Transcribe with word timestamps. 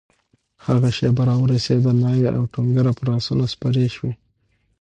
هغه 0.65 0.89
شېبه 0.97 1.23
راورسېده؛ 1.29 1.91
ناوې 2.03 2.29
او 2.37 2.43
ټونګره 2.53 2.91
پر 2.99 3.07
آسونو 3.17 3.45
سپرې 3.53 3.85
شوې 3.95 4.13